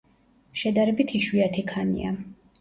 შედარებით 0.61 1.13
იშვიათი 1.19 1.65
ქანია. 1.73 2.17